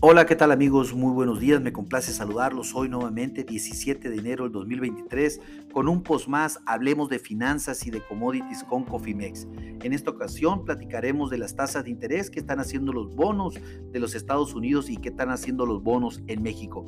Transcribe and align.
Hola, 0.00 0.26
¿qué 0.26 0.36
tal 0.36 0.52
amigos? 0.52 0.94
Muy 0.94 1.12
buenos 1.12 1.40
días, 1.40 1.60
me 1.60 1.72
complace 1.72 2.12
saludarlos 2.12 2.72
hoy 2.72 2.88
nuevamente, 2.88 3.42
17 3.42 4.08
de 4.08 4.16
enero 4.16 4.44
del 4.44 4.52
2023, 4.52 5.40
con 5.72 5.88
un 5.88 6.04
post 6.04 6.28
más, 6.28 6.60
hablemos 6.66 7.08
de 7.08 7.18
finanzas 7.18 7.84
y 7.84 7.90
de 7.90 8.00
commodities 8.00 8.62
con 8.62 8.84
Cofimex. 8.84 9.48
En 9.82 9.92
esta 9.92 10.12
ocasión 10.12 10.64
platicaremos 10.64 11.30
de 11.30 11.38
las 11.38 11.56
tasas 11.56 11.82
de 11.82 11.90
interés 11.90 12.30
que 12.30 12.38
están 12.38 12.60
haciendo 12.60 12.92
los 12.92 13.12
bonos 13.16 13.58
de 13.90 13.98
los 13.98 14.14
Estados 14.14 14.54
Unidos 14.54 14.88
y 14.88 14.98
qué 14.98 15.08
están 15.08 15.30
haciendo 15.30 15.66
los 15.66 15.82
bonos 15.82 16.22
en 16.28 16.44
México. 16.44 16.86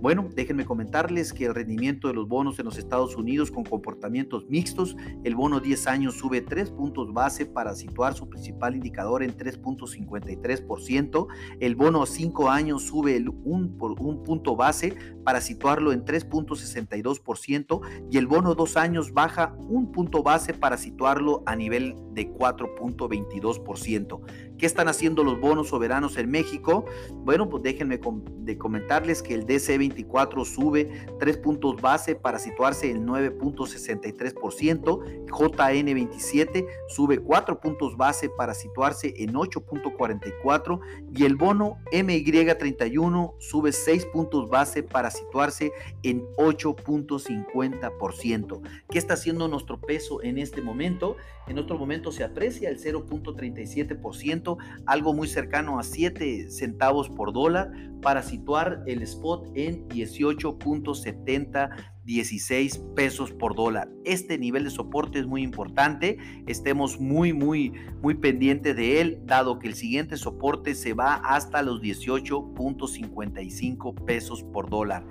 Bueno, 0.00 0.28
déjenme 0.34 0.64
comentarles 0.64 1.32
que 1.32 1.46
el 1.46 1.54
rendimiento 1.54 2.08
de 2.08 2.14
los 2.14 2.26
bonos 2.26 2.58
en 2.58 2.64
los 2.64 2.76
Estados 2.76 3.16
Unidos 3.16 3.52
con 3.52 3.64
comportamientos 3.64 4.48
mixtos, 4.48 4.96
el 5.22 5.36
bono 5.36 5.60
10 5.60 5.86
años 5.86 6.14
sube 6.16 6.40
3 6.40 6.70
puntos 6.70 7.12
base 7.12 7.46
para 7.46 7.74
situar 7.74 8.14
su 8.14 8.28
principal 8.28 8.74
indicador 8.74 9.22
en 9.22 9.36
3.53%, 9.36 11.26
el 11.60 11.76
bono 11.76 12.04
5 12.06 12.47
años 12.50 12.84
sube 12.84 13.24
un, 13.44 13.78
por 13.78 14.00
un 14.00 14.22
punto 14.22 14.56
base 14.56 14.94
para 15.24 15.40
situarlo 15.40 15.92
en 15.92 16.04
3.62% 16.04 17.80
y 18.10 18.18
el 18.18 18.26
bono 18.26 18.54
dos 18.54 18.76
años 18.76 19.12
baja 19.12 19.54
un 19.58 19.92
punto 19.92 20.22
base 20.22 20.54
para 20.54 20.76
situarlo 20.76 21.42
a 21.46 21.56
nivel 21.56 21.94
de 22.12 22.32
4.22%. 22.32 24.20
¿Qué 24.58 24.66
están 24.66 24.88
haciendo 24.88 25.22
los 25.22 25.40
bonos 25.40 25.68
soberanos 25.68 26.16
en 26.16 26.30
México? 26.30 26.84
Bueno, 27.24 27.48
pues 27.48 27.62
déjenme 27.62 28.00
de 28.40 28.58
comentarles 28.58 29.22
que 29.22 29.34
el 29.34 29.46
DC24 29.46 30.44
sube 30.44 31.06
3 31.20 31.36
puntos 31.38 31.80
base 31.80 32.16
para 32.16 32.38
situarse 32.38 32.90
en 32.90 33.06
9.63%, 33.06 35.26
JN27 35.26 36.66
sube 36.88 37.18
4 37.18 37.60
puntos 37.60 37.96
base 37.96 38.28
para 38.30 38.54
situarse 38.54 39.14
en 39.18 39.34
8.44 39.34 40.80
y 41.14 41.24
el 41.24 41.36
bono 41.36 41.78
MY 41.92 42.37
31 42.44 43.34
sube 43.38 43.72
6 43.72 44.06
puntos 44.06 44.48
base 44.48 44.82
para 44.82 45.10
situarse 45.10 45.72
en 46.02 46.22
8.50%. 46.36 48.62
¿Qué 48.90 48.98
está 48.98 49.14
haciendo 49.14 49.48
nuestro 49.48 49.80
peso 49.80 50.22
en 50.22 50.38
este 50.38 50.62
momento? 50.62 51.16
En 51.46 51.58
otro 51.58 51.78
momento 51.78 52.12
se 52.12 52.24
aprecia 52.24 52.68
el 52.68 52.78
0.37%, 52.78 54.58
algo 54.86 55.14
muy 55.14 55.28
cercano 55.28 55.78
a 55.78 55.82
7 55.82 56.50
centavos 56.50 57.08
por 57.08 57.32
dólar 57.32 57.72
para 58.02 58.22
situar 58.22 58.82
el 58.86 59.00
spot 59.02 59.48
en 59.54 59.88
18.70 59.88 61.94
16 62.08 62.78
pesos 62.96 63.30
por 63.32 63.54
dólar. 63.54 63.90
Este 64.06 64.38
nivel 64.38 64.64
de 64.64 64.70
soporte 64.70 65.18
es 65.18 65.26
muy 65.26 65.42
importante. 65.42 66.16
Estemos 66.46 66.98
muy, 66.98 67.34
muy, 67.34 67.74
muy 68.00 68.14
pendiente 68.14 68.72
de 68.72 69.02
él, 69.02 69.20
dado 69.26 69.58
que 69.58 69.68
el 69.68 69.74
siguiente 69.74 70.16
soporte 70.16 70.74
se 70.74 70.94
va 70.94 71.16
hasta 71.16 71.60
los 71.60 71.82
18.55 71.82 74.06
pesos 74.06 74.42
por 74.42 74.70
dólar. 74.70 75.04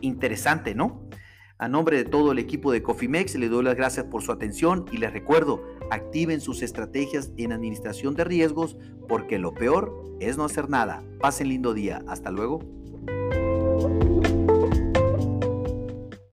Interesante, 0.00 0.74
¿no? 0.74 1.08
A 1.58 1.68
nombre 1.68 1.96
de 1.96 2.04
todo 2.04 2.32
el 2.32 2.40
equipo 2.40 2.72
de 2.72 2.82
Cofimex, 2.82 3.36
le 3.36 3.48
doy 3.48 3.62
las 3.62 3.76
gracias 3.76 4.06
por 4.06 4.22
su 4.22 4.32
atención 4.32 4.86
y 4.90 4.96
les 4.96 5.12
recuerdo, 5.12 5.62
activen 5.92 6.40
sus 6.40 6.62
estrategias 6.62 7.30
en 7.36 7.52
administración 7.52 8.16
de 8.16 8.24
riesgos 8.24 8.76
porque 9.08 9.38
lo 9.38 9.54
peor 9.54 10.16
es 10.18 10.36
no 10.36 10.44
hacer 10.44 10.68
nada. 10.68 11.04
Pasen 11.20 11.50
lindo 11.50 11.72
día. 11.72 12.02
Hasta 12.08 12.32
luego. 12.32 12.58